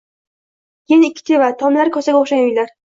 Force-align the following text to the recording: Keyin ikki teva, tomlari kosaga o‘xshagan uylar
Keyin 0.89 1.05
ikki 1.11 1.27
teva, 1.31 1.53
tomlari 1.63 1.97
kosaga 2.01 2.25
o‘xshagan 2.25 2.47
uylar 2.53 2.79